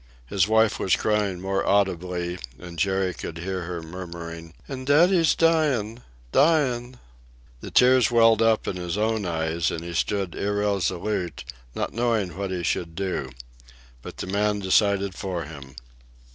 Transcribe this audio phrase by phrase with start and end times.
[0.25, 6.01] His wife was crying more audibly, and Jerry could hear her murmuring, "And daddy's dyin',
[6.31, 6.97] dyin'!"
[7.59, 11.43] The tears welled up in his own eyes, and he stood irresolute,
[11.75, 13.29] not knowing what he should do.
[14.01, 15.75] But the man decided for him.